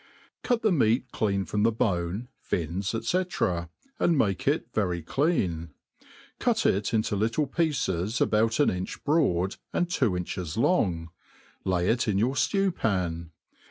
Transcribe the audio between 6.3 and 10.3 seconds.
Cut it into little pieces, about an inch broad, and two